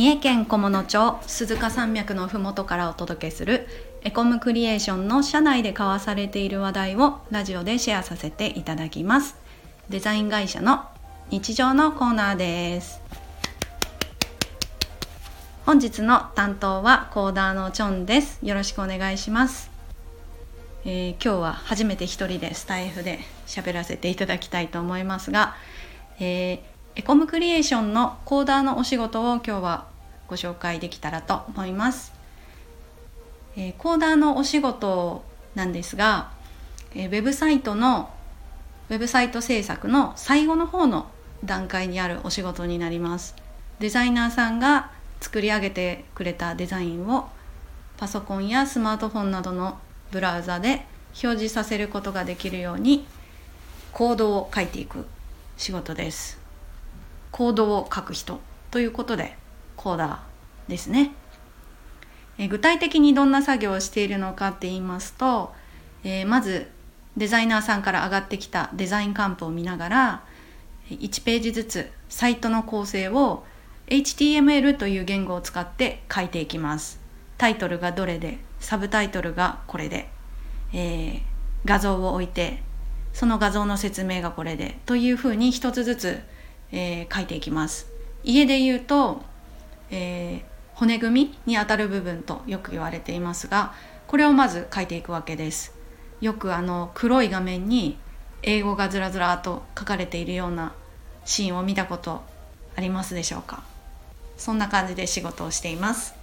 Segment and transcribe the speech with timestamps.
[0.00, 3.66] 三重県菰野町鈴鹿山脈のふもとからお届けする
[4.00, 9.36] エコムクリエーションの社内で交わされている話題をラジオでシェアさせていただきます。
[9.90, 10.86] デザイン会社の
[11.28, 13.02] 日常のコーナーです。
[15.66, 18.38] 本日の担当はコーダーのチョンです。
[18.42, 19.70] よろしくお願いします。
[20.86, 25.56] えー、今日は初めて一人でスタイフで喋らせていただきたいと思いますが、
[26.18, 26.60] えー、
[26.96, 29.89] エコムクリエーションのコーダーのお仕事を今日は
[30.30, 32.12] ご紹介できたらと思います。
[33.56, 35.24] えー、コーダーのお仕事
[35.56, 36.30] なんですが、
[36.94, 38.10] えー、ウェブサイトの
[38.88, 41.10] ウェブサイト制作の最後の方の
[41.44, 43.34] 段階にあるお仕事になります。
[43.80, 47.28] デザイナーさんが作り上げてくれたデザインを
[47.96, 49.78] パソコンやスマートフォンなどの
[50.12, 50.86] ブラウザで
[51.22, 53.04] 表示させることができるように
[53.92, 55.06] コードを書いていく
[55.56, 56.38] 仕事です。
[57.32, 59.39] コードを書く人ということで
[59.80, 61.12] コーダーですね。
[62.36, 65.54] え具体的にどんな作業をしているのかって言いますと、
[66.04, 66.68] えー、まず
[67.16, 70.24] デザイナーさんから上がってきたデザインカンプを見ながら
[70.90, 73.44] 1ページずつサイトの構成を
[73.86, 77.00] HTML という言語を使って書いていきます。
[77.38, 80.10] タイトルがどれでサブタイトルがこれで、
[80.74, 81.20] えー、
[81.64, 82.62] 画像を置いて
[83.14, 86.20] その画像の説明がこれでというふうに一つずつ
[86.72, 87.88] えー、書いていきます
[88.22, 89.22] 家で言うと、
[89.90, 93.74] えー、骨組みにあたる部分とよく言われていますが
[94.06, 95.74] これをまず書いていくわけです。
[96.20, 97.96] よくあの黒い画面に
[98.42, 100.72] 英語がずらずらと書かれているような
[101.24, 102.22] シーンを見たこと
[102.76, 103.62] ありますでしょうか？
[104.36, 106.14] そんな感じで仕事をしています。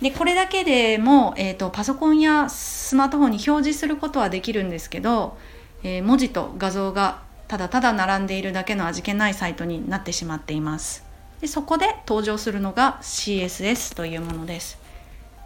[0.00, 5.36] でこれだけでも、えーと、パソコンやスマートフォンに表示することはできるんですけど、
[5.82, 11.07] えー、文字と画像がただただ並んでいるだけの味気ないサイトになってしまっています。
[11.40, 14.78] でそこで登場するのが CSS というものです。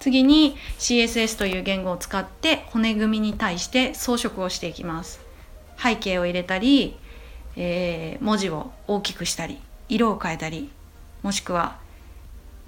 [0.00, 5.20] 次に CSS という言語を使って骨組みに対して装飾をしていきます。
[5.82, 6.96] 背景を入れたり、
[7.56, 10.70] えー、文字を大きくしたり色を変えたり
[11.22, 11.78] もしくは、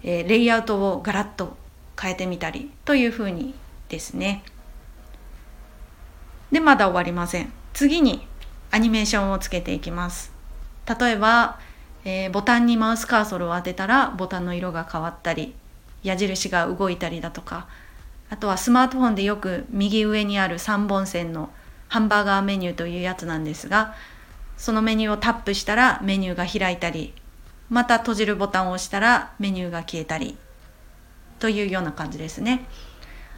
[0.03, 1.57] えー、レイアウトをガラッと
[2.01, 3.55] 変えてみたりというふうに
[3.89, 4.43] ですね。
[6.51, 7.53] でまだ終わりません。
[7.73, 8.27] 次に
[8.73, 10.33] アニメーションをつけていきます。
[10.99, 11.59] 例えば、
[12.05, 15.55] えー、ボタンにマウスカーソルを当てたらボタンの色が変わったり
[16.03, 17.69] 矢印が動いたりだとか
[18.31, 21.51] あとはスマートフォンでよく右上にある3本線の
[21.89, 23.95] ハンバーガーメニューというやつなんですが
[24.57, 27.13] そのメニューをタップしたらメニューが開いたり
[27.69, 30.37] また閉じるボタンを押したらメニューが消えたり
[31.39, 32.67] というような感じですね。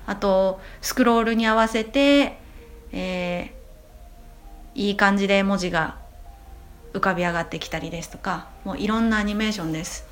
[0.06, 2.38] あとスクロールに合わせて、
[2.90, 3.62] えー
[4.74, 5.96] いい感じで文字が
[6.92, 10.06] 浮かび上がってきたりですとかもういろんなアニメーションです。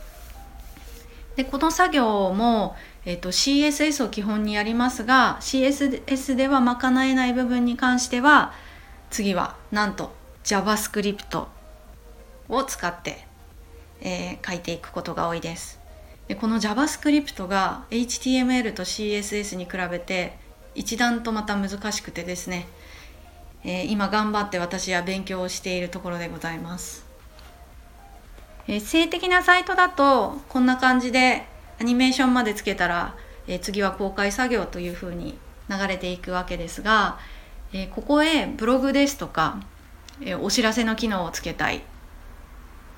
[1.36, 8.52] でこの作業も、えーと、CSS を基本にやりますが CSS では賄えない部分に関しては
[9.10, 10.12] 次はなんと
[10.44, 11.46] JavaScript
[12.48, 13.26] を使って、
[14.00, 15.80] えー、書いていくことが多いです。
[16.28, 20.38] でこの JavaScript が HTML と CSS に比べて
[20.74, 22.66] 一段とまた難しくてですね
[23.64, 27.04] えー、今頑張って私は勉強をしているところでございます、
[28.66, 31.46] えー、性的なサイトだとこんな感じで
[31.78, 33.14] アニメーションまでつけたら、
[33.46, 35.38] えー、次は公開作業というふうに
[35.70, 37.18] 流れていくわけですが、
[37.72, 39.60] えここへブログですとか、
[40.20, 41.78] えお知らせの機能をつけたい。
[41.78, 41.80] っ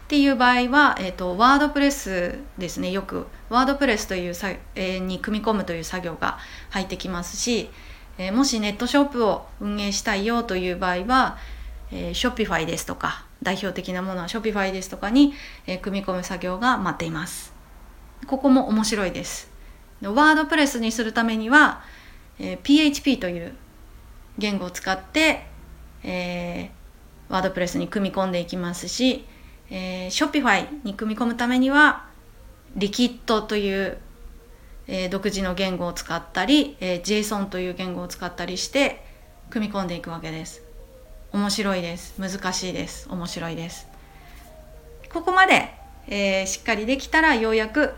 [0.09, 2.91] ていう場合は、えーと、ワードプレスですね。
[2.91, 6.39] よくワードプレスというさ、えに組み込むという作業が
[6.71, 7.71] 入ってきますし
[8.19, 11.39] えー、もしネットショップを運営したいよという場合は、
[11.91, 15.35] えー、 Shopifyですとか代表的なものは Shopifyですとかに、
[15.67, 17.53] えー、組み込む作業が待っています。
[18.27, 19.51] ここも面白いです。
[20.03, 21.83] WordPressにするためには、
[22.39, 23.55] えー、PHP という
[24.39, 25.47] 言語を使って、
[26.03, 29.27] えー、 WordPressに組み込んでいきますし、
[29.71, 32.07] えー、 Shopifyに組み込むためには
[32.77, 33.99] Liquidという
[34.95, 39.03] えー、独自の言語を使ったり、えー、JSON という言語を使ったりして
[39.49, 40.63] 組み込んでいくわけです。
[41.33, 42.21] 面白いです。
[42.21, 43.09] 難しいです。
[43.09, 43.89] 面白いです。
[45.11, 45.73] ここまで、
[46.09, 47.95] えー、しっかりできたらようやく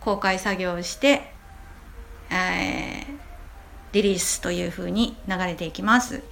[0.00, 1.30] 公開作業をして、
[2.30, 3.04] えー、
[3.92, 6.24] リリースというふうに流れていきます。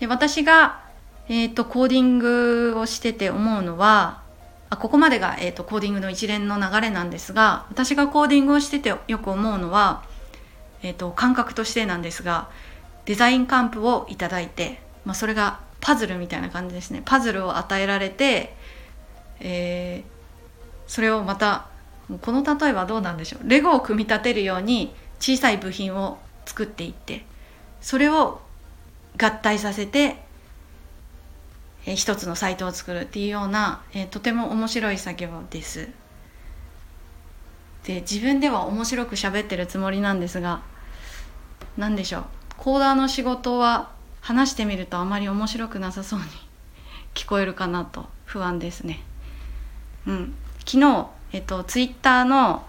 [0.00, 0.82] で私が、
[1.28, 4.25] えーとコーディングをしてて思うのは
[4.68, 10.02] あここまでが、えーと、コーディングの一連の流れなんですが私がコーディングをしててよく思うのは、
[10.82, 12.50] えーと、感覚としてなんですが
[13.04, 17.02] デザインカンプをいただいて、まあ、それがパズルみたいな感じですね。
[17.04, 18.56] パズルを与えられて、
[19.38, 21.68] えー、それをまた
[22.22, 23.48] この例えはどうなんでしょう。
[23.48, 27.24] レゴを組み立てるように小さい部品を作っていって
[27.80, 28.40] それを
[29.16, 30.16] 合体させて、
[31.86, 35.88] えー、一つのサイトを作るっていうような、えー、とても面白い作業です。
[37.84, 40.60] で自分では面白く喋ってるつもりなんですが
[41.76, 42.24] 何でしょう
[42.56, 43.90] コーダーの仕事は
[44.20, 46.26] 話してみるとあまり面白くなさそうに
[47.14, 49.02] 聞こえるかなと不安ですね。
[50.06, 50.34] うん、
[50.66, 52.66] 昨日、えっと、ツイッターの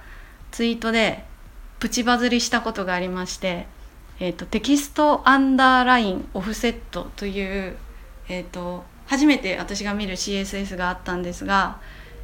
[0.52, 1.26] ツイートで
[1.80, 3.68] プチバズりしたことがありまして、
[4.20, 7.78] えっと、テキストアンダーラインオフセットという、
[8.30, 11.80] えっと、初めて私が見る CSS があったんですが、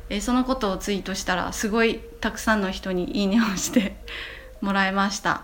[0.09, 3.95] えそのことをツイートしたらすごいたくさんの人にいいねをして
[4.61, 5.41] もらいました。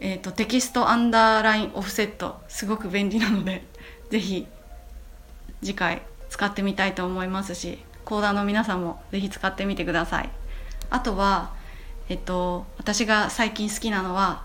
[0.00, 3.64] えーと、テキストアンダーラインオフセットすごく便利なので
[4.10, 4.48] 是非
[5.62, 10.30] 次回使ってみたいと思いますしコーダーの皆さんも是非使ってみてください
[10.90, 11.52] あとは
[12.08, 14.42] えっと私が最近好きなのは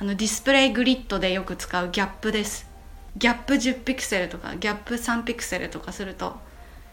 [0.00, 2.68] あのディスプレイグリッドでよく使うギャップです
[3.16, 6.36] ギャップ10ピクセルとかギャップ3ピクセルとかすると、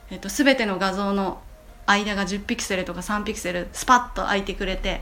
[0.09, 1.41] えっと、全ての画像の
[1.85, 5.01] 間が10ピクセルとか3ピクセルスパッと空いてくれて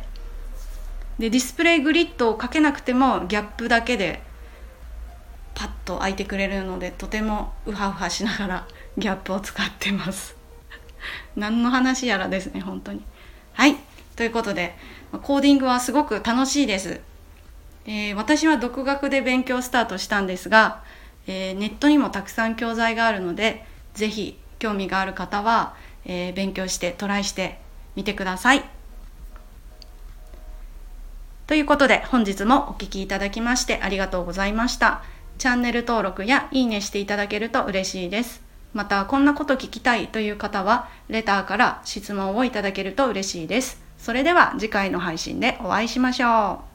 [1.20, 4.24] でディスプレイグリッドをかけなくてもギャップだけで
[5.54, 10.36] パッと開いてくれるのでとてもウハウハしながらギャップを使ってます。
[11.36, 13.04] 何の話やらですね本当に。
[13.54, 13.76] はい。
[14.16, 14.76] ということで
[15.12, 17.02] コーディングはすごく楽しいです、
[17.86, 20.84] えー、私は独学で勉強スタートしたんですが、
[21.28, 25.76] えー、ネットにもたくさん教材があるので是非興味がある方は、
[26.06, 27.60] えー、勉強してトライして
[27.96, 28.64] みてください
[31.48, 35.04] ということで本日もお聴きいただきましてありがとうございました。
[35.38, 38.42] チャンネル登録やいいねしていただけると嬉しいです。
[38.74, 43.82] またこんなこと聞きたいという方はレターから質問をいただけると嬉しいです。
[43.98, 46.71] それでは次回の配信でお会いしましょう。